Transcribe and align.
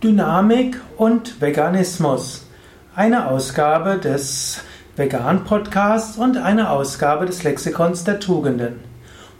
Dynamik 0.00 0.80
und 0.96 1.40
Veganismus. 1.40 2.46
Eine 2.94 3.26
Ausgabe 3.26 3.98
des 3.98 4.60
Vegan 4.94 5.42
Podcasts 5.42 6.16
und 6.16 6.36
eine 6.36 6.70
Ausgabe 6.70 7.26
des 7.26 7.42
Lexikons 7.42 8.04
der 8.04 8.20
Tugenden. 8.20 8.78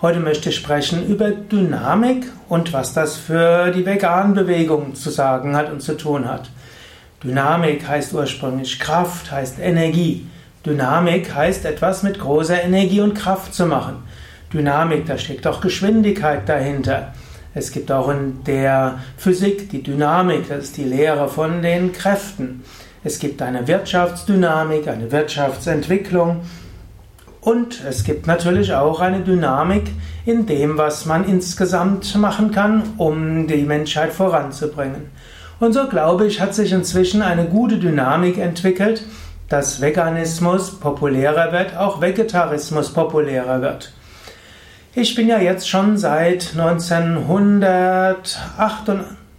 Heute 0.03 0.19
möchte 0.19 0.49
ich 0.49 0.57
sprechen 0.57 1.07
über 1.07 1.31
Dynamik 1.31 2.27
und 2.49 2.73
was 2.73 2.93
das 2.93 3.17
für 3.17 3.71
die 3.71 3.87
Vegan-Bewegung 3.87 4.97
zu 4.97 5.11
sagen 5.11 5.55
hat 5.55 5.71
und 5.71 5.81
zu 5.81 5.97
tun 5.97 6.27
hat. 6.27 6.51
Dynamik 7.23 7.87
heißt 7.87 8.13
ursprünglich 8.13 8.81
Kraft, 8.81 9.31
heißt 9.31 9.61
Energie. 9.61 10.27
Dynamik 10.67 11.37
heißt 11.37 11.67
etwas 11.67 12.03
mit 12.03 12.19
großer 12.19 12.61
Energie 12.65 13.01
und 13.01 13.15
Kraft 13.15 13.55
zu 13.55 13.65
machen. 13.67 14.03
Dynamik, 14.53 15.07
da 15.07 15.19
steckt 15.19 15.47
auch 15.47 15.61
Geschwindigkeit 15.61 16.49
dahinter. 16.49 17.13
Es 17.55 17.73
gibt 17.73 17.91
auch 17.91 18.09
in 18.11 18.45
der 18.45 19.01
Physik 19.17 19.71
die 19.71 19.83
Dynamik, 19.83 20.49
das 20.49 20.65
ist 20.65 20.77
die 20.77 20.85
Lehre 20.85 21.29
von 21.29 21.63
den 21.63 21.93
Kräften. 21.93 22.63
Es 23.05 23.19
gibt 23.19 23.41
eine 23.43 23.67
Wirtschaftsdynamik, 23.67 24.87
eine 24.87 25.11
Wirtschaftsentwicklung 25.11 26.43
und 27.41 27.83
es 27.89 28.05
gibt 28.05 28.27
natürlich 28.27 28.75
auch 28.75 29.01
eine 29.01 29.21
Dynamik 29.21 29.91
in 30.27 30.47
dem, 30.47 30.77
was 30.77 31.07
man 31.07 31.25
insgesamt 31.25 32.15
machen 32.17 32.51
kann, 32.51 32.83
um 32.99 33.47
die 33.47 33.63
Menschheit 33.63 34.13
voranzubringen. 34.13 35.11
Und 35.59 35.73
so 35.73 35.89
glaube 35.89 36.27
ich, 36.27 36.41
hat 36.41 36.55
sich 36.55 36.73
inzwischen 36.73 37.23
eine 37.23 37.47
gute 37.47 37.79
Dynamik 37.79 38.39
entwickelt, 38.39 39.03
dass 39.49 39.81
Veganismus 39.81 40.79
populärer 40.79 41.53
wird, 41.53 41.77
auch 41.77 42.01
Vegetarismus 42.01 42.93
populärer 42.93 43.63
wird. 43.63 43.93
Ich 44.95 45.15
bin 45.15 45.29
ja 45.29 45.39
jetzt 45.39 45.69
schon 45.69 45.99
seit 45.99 46.55
1908, 46.57 48.89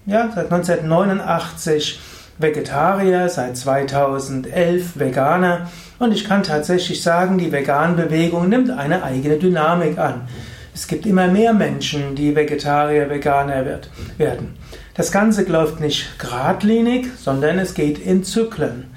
ja, 0.05 0.29
seit 0.33 0.51
1989 0.51 1.99
Vegetarier, 2.37 3.27
seit 3.29 3.57
2011 3.57 4.99
Veganer 4.99 5.67
und 5.97 6.11
ich 6.13 6.25
kann 6.25 6.43
tatsächlich 6.43 7.01
sagen, 7.01 7.39
die 7.39 7.51
Vegan-Bewegung 7.51 8.47
nimmt 8.47 8.69
eine 8.69 9.03
eigene 9.03 9.37
Dynamik 9.37 9.97
an. 9.97 10.27
Es 10.73 10.87
gibt 10.87 11.07
immer 11.07 11.27
mehr 11.27 11.53
Menschen, 11.53 12.15
die 12.15 12.35
Vegetarier, 12.35 13.09
Veganer 13.09 13.65
wird, 13.65 13.89
werden. 14.17 14.55
Das 14.93 15.11
Ganze 15.11 15.43
läuft 15.43 15.79
nicht 15.79 16.19
geradlinig, 16.19 17.07
sondern 17.17 17.57
es 17.57 17.73
geht 17.73 17.97
in 17.97 18.23
Zyklen. 18.23 18.91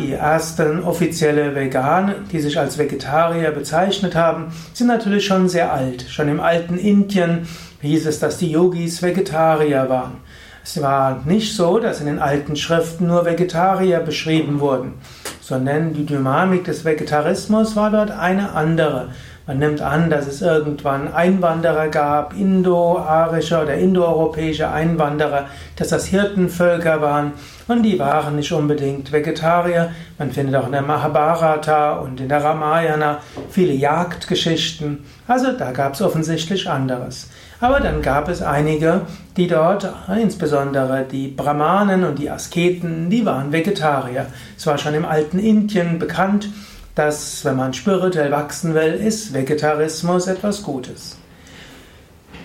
Die 0.00 0.12
ersten 0.12 0.82
offizielle 0.82 1.54
Veganer, 1.54 2.14
die 2.32 2.40
sich 2.40 2.58
als 2.58 2.78
Vegetarier 2.78 3.50
bezeichnet 3.50 4.14
haben, 4.14 4.52
sind 4.72 4.86
natürlich 4.86 5.26
schon 5.26 5.48
sehr 5.48 5.72
alt. 5.72 6.06
Schon 6.08 6.28
im 6.28 6.40
alten 6.40 6.78
Indien 6.78 7.46
hieß 7.82 8.06
es, 8.06 8.18
dass 8.18 8.38
die 8.38 8.50
Yogis 8.50 9.02
Vegetarier 9.02 9.88
waren. 9.90 10.18
Es 10.64 10.80
war 10.80 11.22
nicht 11.26 11.54
so, 11.54 11.78
dass 11.78 12.00
in 12.00 12.06
den 12.06 12.18
alten 12.18 12.56
Schriften 12.56 13.06
nur 13.06 13.24
Vegetarier 13.24 14.00
beschrieben 14.00 14.60
wurden, 14.60 14.94
sondern 15.40 15.92
die 15.92 16.06
Dynamik 16.06 16.64
des 16.64 16.84
Vegetarismus 16.84 17.76
war 17.76 17.90
dort 17.90 18.10
eine 18.10 18.52
andere. 18.52 19.10
Man 19.48 19.60
nimmt 19.60 19.80
an, 19.80 20.10
dass 20.10 20.26
es 20.26 20.42
irgendwann 20.42 21.14
Einwanderer 21.14 21.86
gab, 21.86 22.34
indo-arische 22.34 23.62
oder 23.62 23.74
indoeuropäische 23.74 24.68
Einwanderer, 24.72 25.46
dass 25.76 25.88
das 25.88 26.06
Hirtenvölker 26.06 27.00
waren 27.00 27.32
und 27.68 27.84
die 27.84 27.96
waren 28.00 28.34
nicht 28.34 28.50
unbedingt 28.50 29.12
Vegetarier. 29.12 29.92
Man 30.18 30.32
findet 30.32 30.56
auch 30.56 30.66
in 30.66 30.72
der 30.72 30.82
Mahabharata 30.82 31.92
und 31.92 32.20
in 32.20 32.28
der 32.28 32.42
Ramayana 32.42 33.18
viele 33.48 33.72
Jagdgeschichten. 33.72 35.04
Also 35.28 35.52
da 35.52 35.70
gab 35.70 35.94
es 35.94 36.02
offensichtlich 36.02 36.68
anderes. 36.68 37.30
Aber 37.60 37.78
dann 37.78 38.02
gab 38.02 38.28
es 38.28 38.42
einige, 38.42 39.02
die 39.36 39.46
dort, 39.46 39.88
insbesondere 40.20 41.04
die 41.10 41.28
Brahmanen 41.28 42.02
und 42.02 42.18
die 42.18 42.30
Asketen, 42.30 43.10
die 43.10 43.24
waren 43.24 43.52
Vegetarier. 43.52 44.26
Es 44.56 44.66
war 44.66 44.76
schon 44.76 44.94
im 44.94 45.04
alten 45.04 45.38
Indien 45.38 46.00
bekannt, 46.00 46.48
dass 46.96 47.44
wenn 47.44 47.56
man 47.56 47.74
spirituell 47.74 48.32
wachsen 48.32 48.74
will, 48.74 48.94
ist 48.94 49.32
Vegetarismus 49.32 50.26
etwas 50.26 50.62
Gutes. 50.62 51.16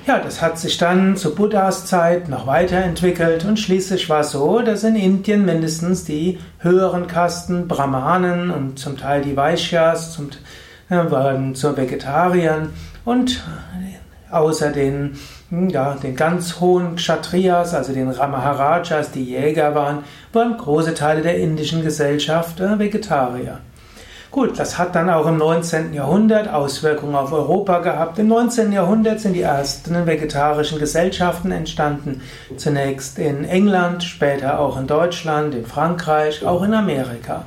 Ja, 0.05 0.19
das 0.19 0.41
hat 0.41 0.59
sich 0.59 0.77
dann 0.77 1.15
zu 1.15 1.33
Buddhas 1.35 1.85
Zeit 1.85 2.27
noch 2.27 2.47
weiterentwickelt 2.47 3.45
und 3.45 3.59
schließlich 3.59 4.09
war 4.09 4.21
es 4.21 4.31
so, 4.31 4.59
dass 4.59 4.83
in 4.83 4.95
Indien 4.95 5.45
mindestens 5.45 6.03
die 6.03 6.39
höheren 6.59 7.07
Kasten, 7.07 7.67
Brahmanen 7.67 8.51
und 8.51 8.77
zum 8.77 8.97
Teil 8.97 9.21
die 9.21 9.37
Vaishyas 9.37 10.13
zum, 10.13 10.29
äh, 10.89 10.95
waren 11.11 11.55
zu 11.55 11.77
Vegetariern 11.77 12.73
und 13.05 13.43
außer 14.31 14.71
den, 14.71 15.17
ja, 15.49 15.93
den 15.93 16.15
ganz 16.15 16.59
hohen 16.59 16.95
Kshatriyas, 16.95 17.73
also 17.73 17.93
den 17.93 18.09
Ramaharajas, 18.09 19.11
die 19.11 19.23
Jäger 19.23 19.75
waren, 19.75 19.99
waren 20.33 20.57
große 20.57 20.93
Teile 20.93 21.21
der 21.21 21.37
indischen 21.37 21.83
Gesellschaft 21.83 22.59
äh, 22.59 22.79
Vegetarier. 22.79 23.59
Gut, 24.31 24.57
das 24.57 24.77
hat 24.77 24.95
dann 24.95 25.09
auch 25.09 25.27
im 25.27 25.37
19. 25.37 25.93
Jahrhundert 25.93 26.47
Auswirkungen 26.47 27.15
auf 27.15 27.33
Europa 27.33 27.79
gehabt. 27.79 28.17
Im 28.17 28.29
19. 28.29 28.71
Jahrhundert 28.71 29.19
sind 29.19 29.33
die 29.33 29.41
ersten 29.41 30.07
vegetarischen 30.07 30.79
Gesellschaften 30.79 31.51
entstanden. 31.51 32.21
Zunächst 32.55 33.19
in 33.19 33.43
England, 33.43 34.05
später 34.05 34.61
auch 34.61 34.79
in 34.79 34.87
Deutschland, 34.87 35.53
in 35.53 35.65
Frankreich, 35.65 36.45
auch 36.45 36.63
in 36.63 36.73
Amerika. 36.73 37.45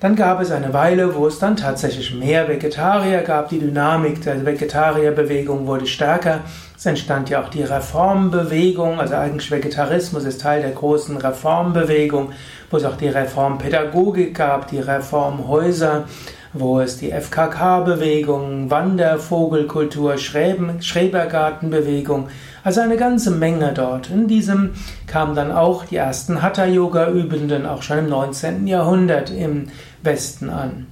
Dann 0.00 0.14
gab 0.14 0.40
es 0.40 0.52
eine 0.52 0.72
Weile, 0.72 1.16
wo 1.16 1.26
es 1.26 1.40
dann 1.40 1.56
tatsächlich 1.56 2.14
mehr 2.14 2.46
Vegetarier 2.46 3.22
gab. 3.22 3.48
Die 3.48 3.58
Dynamik 3.58 4.22
der 4.22 4.46
Vegetarierbewegung 4.46 5.66
wurde 5.66 5.88
stärker. 5.88 6.42
Es 6.76 6.86
entstand 6.86 7.30
ja 7.30 7.42
auch 7.42 7.48
die 7.48 7.64
Reformbewegung, 7.64 9.00
also 9.00 9.16
eigentlich 9.16 9.50
Vegetarismus 9.50 10.22
ist 10.22 10.40
Teil 10.40 10.62
der 10.62 10.70
großen 10.70 11.16
Reformbewegung, 11.16 12.30
wo 12.70 12.76
es 12.76 12.84
auch 12.84 12.96
die 12.96 13.08
Reformpädagogik 13.08 14.36
gab, 14.36 14.68
die 14.68 14.78
Reformhäuser, 14.78 16.04
wo 16.52 16.78
es 16.78 16.98
die 16.98 17.10
FKK-Bewegung, 17.10 18.70
Wandervogelkultur, 18.70 20.16
Schrebergartenbewegung, 20.16 22.28
also 22.64 22.80
eine 22.80 22.96
ganze 22.96 23.30
Menge 23.30 23.72
dort. 23.72 24.10
In 24.10 24.28
diesem 24.28 24.74
kamen 25.06 25.34
dann 25.34 25.52
auch 25.52 25.84
die 25.84 25.96
ersten 25.96 26.42
Hatha-Yoga-Übenden, 26.42 27.66
auch 27.66 27.82
schon 27.82 27.98
im 27.98 28.08
19. 28.08 28.66
Jahrhundert 28.66 29.30
im 29.30 29.68
Westen 30.02 30.50
an. 30.50 30.86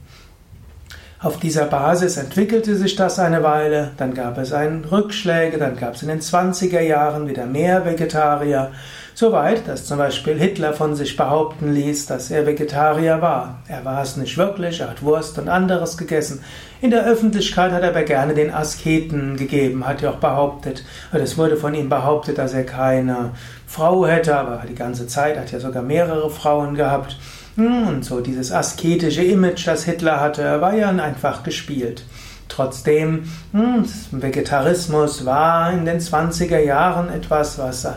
Auf 1.18 1.38
dieser 1.38 1.64
Basis 1.64 2.18
entwickelte 2.18 2.76
sich 2.76 2.94
das 2.94 3.18
eine 3.18 3.42
Weile, 3.42 3.92
dann 3.96 4.12
gab 4.12 4.36
es 4.38 4.52
einen 4.52 4.84
Rückschläge, 4.84 5.56
dann 5.58 5.76
gab 5.76 5.94
es 5.94 6.02
in 6.02 6.08
den 6.08 6.20
20er 6.20 6.80
Jahren 6.80 7.26
wieder 7.26 7.46
mehr 7.46 7.86
Vegetarier, 7.86 8.70
soweit, 9.16 9.66
dass 9.66 9.86
zum 9.86 9.96
Beispiel 9.96 10.38
Hitler 10.38 10.74
von 10.74 10.94
sich 10.94 11.16
behaupten 11.16 11.72
ließ, 11.72 12.04
dass 12.04 12.30
er 12.30 12.46
Vegetarier 12.46 13.22
war. 13.22 13.62
Er 13.66 13.82
war 13.84 14.02
es 14.02 14.18
nicht 14.18 14.36
wirklich, 14.36 14.80
er 14.80 14.90
hat 14.90 15.02
Wurst 15.02 15.38
und 15.38 15.48
anderes 15.48 15.96
gegessen. 15.96 16.44
In 16.82 16.90
der 16.90 17.06
Öffentlichkeit 17.06 17.72
hat 17.72 17.82
er 17.82 17.88
aber 17.88 18.02
gerne 18.02 18.34
den 18.34 18.52
Asketen 18.52 19.38
gegeben, 19.38 19.86
hat 19.86 20.02
ja 20.02 20.10
auch 20.10 20.16
behauptet, 20.16 20.84
es 21.12 21.38
wurde 21.38 21.56
von 21.56 21.74
ihm 21.74 21.88
behauptet, 21.88 22.36
dass 22.36 22.52
er 22.52 22.64
keine 22.64 23.30
Frau 23.66 24.06
hätte, 24.06 24.36
aber 24.36 24.62
die 24.68 24.74
ganze 24.74 25.06
Zeit 25.06 25.38
hat 25.38 25.50
er 25.50 25.60
sogar 25.60 25.82
mehrere 25.82 26.28
Frauen 26.28 26.74
gehabt. 26.74 27.16
Hm, 27.56 27.88
und 27.88 28.04
so 28.04 28.20
dieses 28.20 28.52
asketische 28.52 29.24
Image, 29.24 29.66
das 29.66 29.84
Hitler 29.84 30.20
hatte, 30.20 30.60
war 30.60 30.74
ja 30.74 30.90
einfach 30.90 31.42
gespielt. 31.42 32.04
Trotzdem, 32.48 33.30
hm, 33.52 33.86
Vegetarismus 34.10 35.24
war 35.24 35.72
in 35.72 35.86
den 35.86 36.00
20er 36.00 36.58
Jahren 36.58 37.08
etwas, 37.08 37.58
was, 37.58 37.88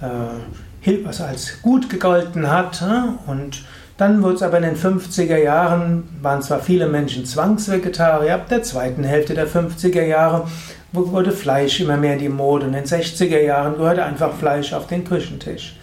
was 0.00 1.20
als 1.20 1.62
gut 1.62 1.90
gegolten 1.90 2.50
hat. 2.50 2.84
Und 3.26 3.64
dann 3.96 4.22
wurde 4.22 4.36
es 4.36 4.42
aber 4.42 4.58
in 4.58 4.62
den 4.62 4.76
50er 4.76 5.38
Jahren, 5.38 6.04
waren 6.22 6.40
zwar 6.42 6.60
viele 6.60 6.86
Menschen 6.86 7.24
Zwangsvegetarier, 7.26 8.34
ab 8.34 8.48
der 8.48 8.62
zweiten 8.62 9.04
Hälfte 9.04 9.34
der 9.34 9.48
50er 9.48 10.04
Jahre 10.04 10.46
wurde 10.92 11.32
Fleisch 11.32 11.80
immer 11.80 11.96
mehr 11.96 12.16
die 12.16 12.28
Mode. 12.28 12.66
Und 12.66 12.74
in 12.74 12.84
den 12.84 12.86
60er 12.86 13.40
Jahren 13.40 13.76
gehörte 13.76 14.04
einfach 14.04 14.32
Fleisch 14.34 14.72
auf 14.72 14.86
den 14.86 15.04
Küchentisch. 15.04 15.76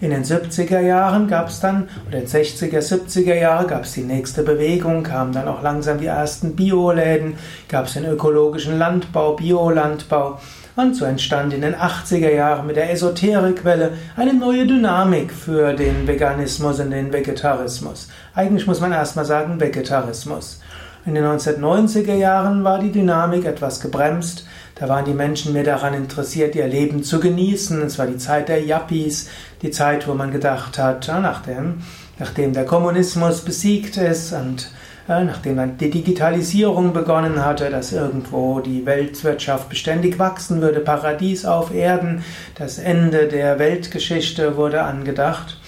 In 0.00 0.10
den 0.10 0.24
70er 0.24 0.80
Jahren 0.80 1.28
gab 1.28 1.48
es 1.48 1.60
dann, 1.60 1.88
oder 2.08 2.18
in 2.18 2.24
den 2.24 2.28
60er, 2.28 2.80
70er 2.80 3.34
Jahren 3.34 3.68
gab 3.68 3.84
es 3.84 3.92
die 3.92 4.02
nächste 4.02 4.42
Bewegung, 4.42 5.04
kamen 5.04 5.32
dann 5.32 5.46
auch 5.46 5.62
langsam 5.62 5.98
die 5.98 6.06
ersten 6.06 6.56
Bioläden, 6.56 7.34
gab 7.68 7.86
es 7.86 7.92
den 7.92 8.06
ökologischen 8.06 8.78
Landbau, 8.78 9.34
Biolandbau. 9.34 10.40
Und 10.74 10.96
so 10.96 11.04
entstand 11.04 11.52
in 11.52 11.60
den 11.60 11.74
80er 11.74 12.30
Jahren 12.30 12.66
mit 12.66 12.76
der 12.76 12.90
Esoterikwelle 12.90 13.92
eine 14.16 14.32
neue 14.32 14.66
Dynamik 14.66 15.30
für 15.30 15.74
den 15.74 16.06
Veganismus 16.06 16.80
und 16.80 16.92
den 16.92 17.12
Vegetarismus. 17.12 18.08
Eigentlich 18.34 18.66
muss 18.66 18.80
man 18.80 18.90
erstmal 18.90 19.26
sagen 19.26 19.60
Vegetarismus. 19.60 20.60
In 21.04 21.14
den 21.14 21.24
1990er 21.24 22.14
Jahren 22.14 22.64
war 22.64 22.78
die 22.78 22.90
Dynamik 22.90 23.44
etwas 23.44 23.80
gebremst. 23.80 24.46
Da 24.76 24.88
waren 24.88 25.04
die 25.04 25.12
Menschen 25.12 25.52
mehr 25.52 25.64
daran 25.64 25.92
interessiert, 25.92 26.54
ihr 26.54 26.68
Leben 26.68 27.02
zu 27.02 27.20
genießen. 27.20 27.82
Es 27.82 27.98
war 27.98 28.06
die 28.06 28.16
Zeit 28.16 28.48
der 28.48 28.64
Yuppies, 28.64 29.28
die 29.60 29.72
Zeit, 29.72 30.08
wo 30.08 30.14
man 30.14 30.30
gedacht 30.30 30.78
hat, 30.78 31.06
nachdem, 31.08 31.82
nachdem 32.18 32.54
der 32.54 32.64
Kommunismus 32.64 33.42
besiegt 33.42 33.98
ist 33.98 34.32
und 34.32 34.70
nachdem 35.20 35.56
dann 35.56 35.78
die 35.78 35.90
Digitalisierung 35.90 36.92
begonnen 36.92 37.44
hatte, 37.44 37.70
dass 37.70 37.92
irgendwo 37.92 38.60
die 38.60 38.86
Weltwirtschaft 38.86 39.68
beständig 39.68 40.18
wachsen 40.18 40.60
würde, 40.60 40.80
Paradies 40.80 41.44
auf 41.44 41.74
Erden, 41.74 42.24
das 42.56 42.78
Ende 42.78 43.28
der 43.28 43.58
Weltgeschichte 43.58 44.56
wurde 44.56 44.82
angedacht. 44.82 45.58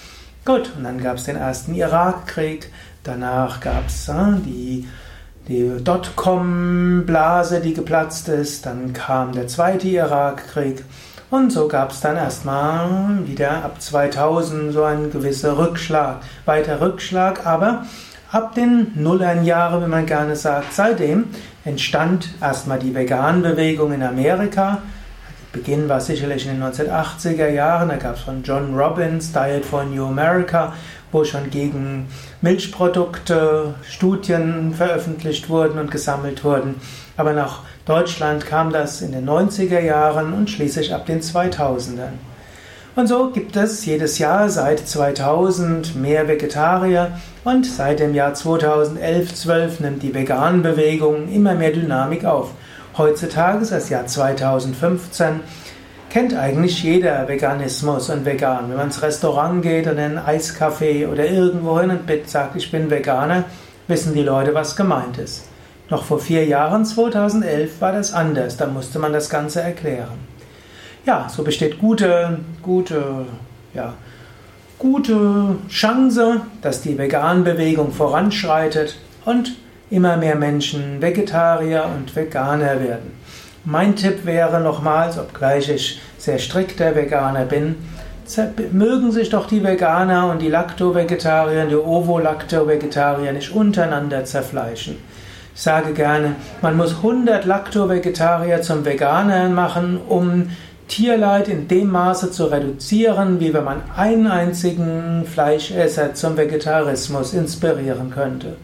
Gut, 0.45 0.71
und 0.77 0.83
dann 0.83 1.01
gab 1.01 1.17
es 1.17 1.23
den 1.23 1.37
ersten 1.37 1.73
Irakkrieg, 1.73 2.71
danach 3.03 3.61
gab 3.61 3.87
es 3.87 4.09
äh, 4.09 4.13
die, 4.45 4.87
die 5.47 5.83
Dotcom-Blase, 5.83 7.61
die 7.61 7.73
geplatzt 7.73 8.29
ist, 8.29 8.65
dann 8.65 8.93
kam 8.93 9.31
der 9.31 9.47
zweite 9.47 9.87
Irakkrieg 9.87 10.83
und 11.31 11.51
so 11.51 11.67
gab 11.67 11.91
es 11.91 12.01
dann 12.01 12.15
erstmal 12.15 13.27
wieder 13.27 13.63
ab 13.63 13.81
2000 13.81 14.71
so 14.71 14.83
einen 14.83 15.11
gewissen 15.11 15.51
Rückschlag, 15.51 16.21
weiter 16.45 16.79
Rückschlag, 16.79 17.45
aber 17.45 17.85
ab 18.31 18.55
den 18.55 18.91
Nullernjahren, 18.95 19.83
wie 19.83 19.89
man 19.89 20.05
gerne 20.05 20.35
sagt, 20.35 20.73
seitdem 20.73 21.25
entstand 21.63 22.29
erstmal 22.41 22.79
die 22.79 22.93
Vegan-Bewegung 22.93 23.93
in 23.93 24.03
Amerika, 24.03 24.81
Beginn 25.55 25.87
war 25.87 26.01
sicherlich 26.01 26.45
in 26.45 26.59
den 26.59 26.63
1980er 26.63 27.47
Jahren, 27.47 27.87
da 27.87 27.95
gab 27.95 28.17
es 28.17 28.23
von 28.23 28.43
John 28.43 28.77
Robbins 28.77 29.31
Diet 29.31 29.63
for 29.63 29.85
New 29.85 30.05
America, 30.05 30.73
wo 31.13 31.23
schon 31.23 31.49
gegen 31.49 32.07
Milchprodukte 32.41 33.73
Studien 33.89 34.73
veröffentlicht 34.73 35.47
wurden 35.47 35.79
und 35.79 35.91
gesammelt 35.91 36.43
wurden. 36.43 36.75
Aber 37.15 37.31
nach 37.31 37.61
Deutschland 37.85 38.45
kam 38.45 38.73
das 38.73 39.01
in 39.01 39.13
den 39.13 39.25
90er 39.25 39.79
Jahren 39.79 40.33
und 40.33 40.49
schließlich 40.49 40.93
ab 40.93 41.05
den 41.05 41.21
2000ern. 41.21 42.17
Und 42.95 43.07
so 43.07 43.29
gibt 43.29 43.57
es 43.57 43.85
jedes 43.85 44.19
Jahr 44.19 44.47
seit 44.47 44.87
2000 44.87 45.97
mehr 45.97 46.29
Vegetarier 46.29 47.19
und 47.43 47.65
seit 47.65 47.99
dem 47.99 48.15
Jahr 48.15 48.31
2011-12 48.31 49.81
nimmt 49.81 50.01
die 50.01 50.13
Vegan-Bewegung 50.13 51.27
immer 51.27 51.55
mehr 51.55 51.71
Dynamik 51.71 52.23
auf. 52.23 52.51
Heutzutage 52.97 53.63
ist 53.63 53.73
das 53.73 53.89
Jahr 53.89 54.07
2015, 54.07 55.41
kennt 56.09 56.33
eigentlich 56.37 56.83
jeder 56.83 57.27
Veganismus 57.27 58.09
und 58.09 58.23
Vegan. 58.23 58.69
Wenn 58.69 58.77
man 58.77 58.85
ins 58.85 59.01
Restaurant 59.01 59.61
geht 59.61 59.87
oder 59.87 60.05
in 60.05 60.17
ein 60.17 60.39
Eiscafé 60.39 61.09
oder 61.09 61.25
irgendwo 61.25 61.77
hin 61.81 61.89
und 61.89 62.29
sagt, 62.29 62.55
ich 62.55 62.71
bin 62.71 62.89
Veganer, 62.89 63.43
wissen 63.89 64.13
die 64.13 64.23
Leute, 64.23 64.53
was 64.53 64.77
gemeint 64.77 65.17
ist. 65.17 65.49
Noch 65.89 66.05
vor 66.05 66.19
vier 66.19 66.45
Jahren, 66.45 66.85
2011, 66.85 67.81
war 67.81 67.91
das 67.91 68.13
anders. 68.13 68.55
Da 68.55 68.67
musste 68.67 68.99
man 68.99 69.11
das 69.11 69.29
Ganze 69.29 69.59
erklären. 69.59 70.34
Ja, 71.05 71.27
so 71.29 71.43
besteht 71.43 71.77
gute, 71.77 72.39
gute, 72.63 73.27
ja, 73.75 73.93
gute 74.79 75.55
Chance, 75.69 76.41
dass 76.63 76.81
die 76.81 76.97
Vegan-Bewegung 76.97 77.91
voranschreitet 77.91 78.97
und 79.23 79.55
immer 79.91 80.17
mehr 80.17 80.35
Menschen 80.35 81.03
Vegetarier 81.03 81.85
und 81.95 82.15
Veganer 82.15 82.79
werden. 82.79 83.11
Mein 83.65 83.95
Tipp 83.95 84.25
wäre 84.25 84.59
nochmals, 84.59 85.19
obgleich 85.19 85.69
ich 85.69 86.01
sehr 86.17 86.39
strikter 86.39 86.95
Veganer 86.95 87.45
bin, 87.45 87.75
mögen 88.71 89.11
sich 89.11 89.29
doch 89.29 89.47
die 89.47 89.63
Veganer 89.63 90.31
und 90.31 90.41
die 90.41 90.49
Lacto-Vegetarier 90.49 91.63
und 91.63 91.69
die 91.69 91.75
Ovo-Lacto-Vegetarier 91.75 93.31
nicht 93.31 93.53
untereinander 93.53 94.25
zerfleischen. 94.25 94.97
Ich 95.53 95.61
sage 95.61 95.93
gerne, 95.93 96.35
man 96.63 96.75
muss 96.75 96.95
100 96.95 97.45
Lacto-Vegetarier 97.45 98.63
zum 98.63 98.83
Veganer 98.83 99.49
machen, 99.49 99.99
um 100.09 100.49
Tierleid 100.87 101.47
in 101.47 101.67
dem 101.67 101.91
Maße 101.91 102.31
zu 102.31 102.45
reduzieren, 102.45 103.39
wie 103.39 103.53
wenn 103.53 103.63
man 103.63 103.83
einen 103.95 104.25
einzigen 104.27 105.23
Fleischesser 105.25 106.13
zum 106.13 106.37
Vegetarismus 106.37 107.33
inspirieren 107.33 108.11
könnte. 108.11 108.57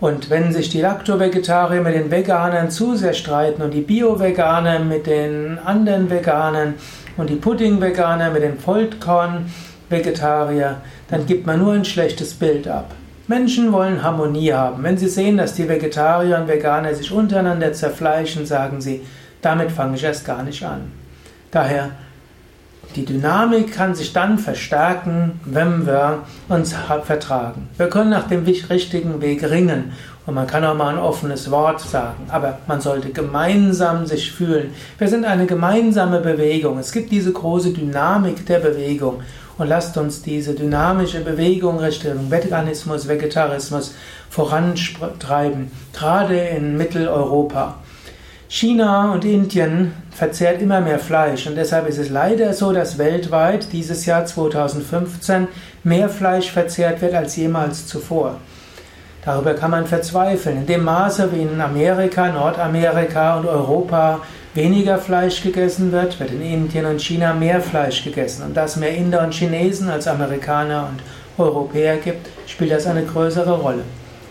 Und 0.00 0.28
wenn 0.28 0.52
sich 0.52 0.68
die 0.68 0.80
Lacto-Vegetarier 0.80 1.80
mit 1.80 1.94
den 1.94 2.10
Veganern 2.10 2.68
zu 2.70 2.96
sehr 2.96 3.14
streiten 3.14 3.62
und 3.62 3.72
die 3.72 3.80
Bio-Veganer 3.80 4.80
mit 4.80 5.06
den 5.06 5.58
anderen 5.64 6.10
Veganern 6.10 6.74
und 7.16 7.30
die 7.30 7.36
Pudding-Veganer 7.36 8.30
mit 8.30 8.42
den 8.42 8.58
Vollkorn-Vegetarier, 8.58 10.78
dann 11.08 11.26
gibt 11.26 11.46
man 11.46 11.60
nur 11.60 11.74
ein 11.74 11.84
schlechtes 11.84 12.34
Bild 12.34 12.66
ab. 12.66 12.90
Menschen 13.28 13.70
wollen 13.72 14.02
Harmonie 14.02 14.52
haben. 14.52 14.82
Wenn 14.82 14.98
sie 14.98 15.08
sehen, 15.08 15.36
dass 15.38 15.54
die 15.54 15.68
Vegetarier 15.68 16.38
und 16.38 16.48
Veganer 16.48 16.92
sich 16.94 17.12
untereinander 17.12 17.72
zerfleischen, 17.72 18.44
sagen 18.44 18.82
sie, 18.82 19.02
damit 19.40 19.70
fange 19.70 19.96
ich 19.96 20.04
erst 20.04 20.26
gar 20.26 20.42
nicht 20.42 20.62
an. 20.64 21.03
Daher 21.54 21.92
die 22.96 23.04
Dynamik 23.04 23.72
kann 23.72 23.94
sich 23.94 24.12
dann 24.12 24.38
verstärken, 24.40 25.40
wenn 25.44 25.86
wir 25.86 26.24
uns 26.48 26.74
vertragen. 27.04 27.68
Wir 27.76 27.88
können 27.88 28.10
nach 28.10 28.26
dem 28.26 28.44
richtigen 28.44 29.20
Weg 29.20 29.48
ringen 29.48 29.92
und 30.26 30.34
man 30.34 30.48
kann 30.48 30.64
auch 30.64 30.74
mal 30.74 30.94
ein 30.94 30.98
offenes 30.98 31.52
Wort 31.52 31.80
sagen, 31.80 32.26
aber 32.28 32.58
man 32.66 32.80
sollte 32.80 33.10
gemeinsam 33.10 34.04
sich 34.04 34.32
fühlen. 34.32 34.74
Wir 34.98 35.06
sind 35.06 35.24
eine 35.24 35.46
gemeinsame 35.46 36.18
Bewegung. 36.18 36.78
Es 36.78 36.90
gibt 36.90 37.12
diese 37.12 37.32
große 37.32 37.72
Dynamik 37.72 38.44
der 38.46 38.58
Bewegung 38.58 39.20
und 39.56 39.68
lasst 39.68 39.96
uns 39.96 40.22
diese 40.22 40.54
dynamische 40.54 41.20
Bewegung 41.20 41.78
Richtung 41.78 42.32
Veganismus, 42.32 43.06
Vegetarismus 43.06 43.94
vorantreiben, 44.28 45.70
gerade 45.92 46.36
in 46.36 46.76
Mitteleuropa. 46.76 47.76
China 48.56 49.12
und 49.12 49.24
Indien 49.24 49.94
verzehrt 50.12 50.62
immer 50.62 50.80
mehr 50.80 51.00
Fleisch 51.00 51.48
und 51.48 51.56
deshalb 51.56 51.88
ist 51.88 51.98
es 51.98 52.08
leider 52.08 52.52
so, 52.52 52.72
dass 52.72 52.98
weltweit 52.98 53.72
dieses 53.72 54.06
Jahr 54.06 54.26
2015 54.26 55.48
mehr 55.82 56.08
Fleisch 56.08 56.52
verzehrt 56.52 57.02
wird 57.02 57.14
als 57.14 57.34
jemals 57.34 57.88
zuvor. 57.88 58.36
Darüber 59.24 59.54
kann 59.54 59.72
man 59.72 59.88
verzweifeln. 59.88 60.58
In 60.58 60.66
dem 60.66 60.84
Maße, 60.84 61.32
wie 61.32 61.42
in 61.42 61.60
Amerika, 61.60 62.30
Nordamerika 62.30 63.38
und 63.38 63.46
Europa 63.46 64.20
weniger 64.54 64.98
Fleisch 64.98 65.42
gegessen 65.42 65.90
wird, 65.90 66.20
wird 66.20 66.30
in 66.30 66.42
Indien 66.42 66.86
und 66.86 67.02
China 67.02 67.32
mehr 67.34 67.60
Fleisch 67.60 68.04
gegessen. 68.04 68.44
Und 68.44 68.56
da 68.56 68.66
es 68.66 68.76
mehr 68.76 68.94
Inder 68.94 69.24
und 69.24 69.34
Chinesen 69.34 69.90
als 69.90 70.06
Amerikaner 70.06 70.90
und 70.90 71.44
Europäer 71.44 71.96
gibt, 71.96 72.28
spielt 72.46 72.70
das 72.70 72.86
eine 72.86 73.02
größere 73.02 73.58
Rolle. 73.58 73.82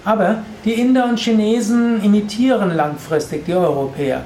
Aber 0.06 0.40
die 0.66 0.74
Inder 0.74 1.06
und 1.06 1.20
Chinesen 1.20 2.04
imitieren 2.04 2.76
langfristig 2.76 3.46
die 3.46 3.54
Europäer. 3.54 4.24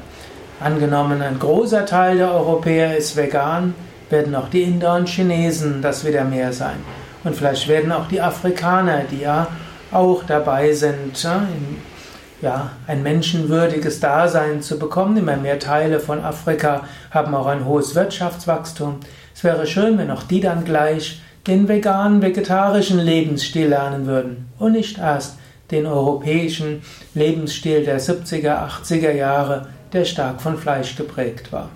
Angenommen, 0.59 1.21
ein 1.21 1.37
großer 1.37 1.85
Teil 1.85 2.17
der 2.17 2.33
Europäer 2.33 2.97
ist 2.97 3.15
vegan, 3.15 3.75
werden 4.09 4.33
auch 4.33 4.49
die 4.49 4.63
Inder 4.63 4.95
und 4.95 5.07
Chinesen 5.07 5.81
das 5.81 6.03
wieder 6.05 6.23
mehr 6.23 6.51
sein. 6.51 6.77
Und 7.23 7.35
vielleicht 7.35 7.67
werden 7.67 7.91
auch 7.91 8.07
die 8.07 8.21
Afrikaner, 8.21 9.01
die 9.11 9.21
ja 9.21 9.47
auch 9.91 10.23
dabei 10.23 10.73
sind, 10.73 11.27
ja, 12.41 12.71
ein 12.87 13.03
menschenwürdiges 13.03 13.99
Dasein 13.99 14.61
zu 14.61 14.79
bekommen. 14.79 15.17
Immer 15.17 15.37
mehr 15.37 15.59
Teile 15.59 15.99
von 15.99 16.23
Afrika 16.23 16.85
haben 17.11 17.35
auch 17.35 17.47
ein 17.47 17.65
hohes 17.65 17.95
Wirtschaftswachstum. 17.95 18.97
Es 19.35 19.43
wäre 19.43 19.67
schön, 19.67 19.97
wenn 19.97 20.11
auch 20.11 20.23
die 20.23 20.39
dann 20.39 20.65
gleich 20.65 21.21
den 21.45 21.67
veganen, 21.67 22.21
vegetarischen 22.21 22.99
Lebensstil 22.99 23.67
lernen 23.67 24.05
würden 24.05 24.49
und 24.59 24.73
nicht 24.73 24.97
erst 24.97 25.37
den 25.71 25.85
europäischen 25.85 26.81
Lebensstil 27.13 27.83
der 27.83 27.99
70er, 27.99 28.67
80er 28.67 29.11
Jahre, 29.11 29.67
der 29.93 30.05
stark 30.05 30.41
von 30.41 30.57
Fleisch 30.57 30.95
geprägt 30.95 31.51
war. 31.51 31.69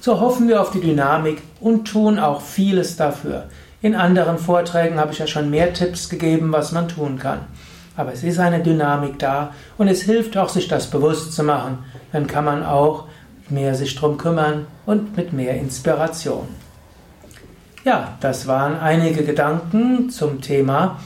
So 0.00 0.20
hoffen 0.20 0.48
wir 0.48 0.60
auf 0.60 0.70
die 0.70 0.80
Dynamik 0.80 1.42
und 1.60 1.84
tun 1.86 2.18
auch 2.18 2.40
vieles 2.40 2.96
dafür. 2.96 3.44
In 3.82 3.94
anderen 3.94 4.38
Vorträgen 4.38 4.98
habe 4.98 5.12
ich 5.12 5.18
ja 5.18 5.26
schon 5.26 5.50
mehr 5.50 5.72
Tipps 5.72 6.08
gegeben, 6.08 6.52
was 6.52 6.72
man 6.72 6.88
tun 6.88 7.18
kann. 7.18 7.40
Aber 7.96 8.12
es 8.12 8.22
ist 8.22 8.38
eine 8.38 8.62
Dynamik 8.62 9.18
da 9.18 9.52
und 9.76 9.88
es 9.88 10.02
hilft 10.02 10.36
auch, 10.36 10.48
sich 10.48 10.68
das 10.68 10.88
bewusst 10.88 11.32
zu 11.34 11.42
machen. 11.42 11.78
Dann 12.12 12.26
kann 12.26 12.44
man 12.44 12.64
auch 12.64 13.04
mehr 13.48 13.74
sich 13.74 13.94
drum 13.94 14.16
kümmern 14.16 14.66
und 14.86 15.16
mit 15.16 15.32
mehr 15.32 15.54
Inspiration. 15.54 16.48
Ja, 17.84 18.16
das 18.20 18.46
waren 18.46 18.78
einige 18.78 19.24
Gedanken 19.24 20.10
zum 20.10 20.40
Thema 20.40 20.98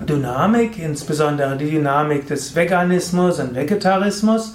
Dynamik, 0.00 0.78
insbesondere 0.78 1.56
die 1.56 1.70
Dynamik 1.70 2.28
des 2.28 2.54
Veganismus 2.54 3.40
und 3.40 3.54
Vegetarismus 3.54 4.54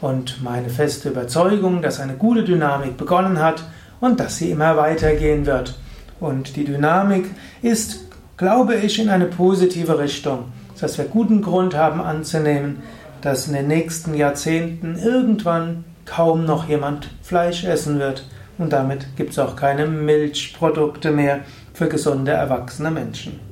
und 0.00 0.42
meine 0.42 0.68
feste 0.68 1.10
Überzeugung, 1.10 1.80
dass 1.80 2.00
eine 2.00 2.14
gute 2.14 2.42
Dynamik 2.42 2.96
begonnen 2.96 3.38
hat 3.38 3.64
und 4.00 4.18
dass 4.18 4.36
sie 4.36 4.50
immer 4.50 4.76
weitergehen 4.76 5.46
wird. 5.46 5.78
Und 6.18 6.56
die 6.56 6.64
Dynamik 6.64 7.26
ist, 7.62 8.00
glaube 8.36 8.74
ich, 8.74 8.98
in 8.98 9.08
eine 9.08 9.26
positive 9.26 9.98
Richtung, 9.98 10.46
dass 10.80 10.98
wir 10.98 11.04
guten 11.04 11.40
Grund 11.40 11.76
haben 11.76 12.00
anzunehmen, 12.00 12.82
dass 13.20 13.46
in 13.46 13.54
den 13.54 13.68
nächsten 13.68 14.14
Jahrzehnten 14.14 14.98
irgendwann 14.98 15.84
kaum 16.04 16.44
noch 16.44 16.68
jemand 16.68 17.10
Fleisch 17.22 17.64
essen 17.64 18.00
wird 18.00 18.24
und 18.58 18.72
damit 18.72 19.16
gibt 19.16 19.30
es 19.30 19.38
auch 19.38 19.56
keine 19.56 19.86
Milchprodukte 19.86 21.12
mehr 21.12 21.40
für 21.74 21.88
gesunde 21.88 22.32
erwachsene 22.32 22.90
Menschen. 22.90 23.49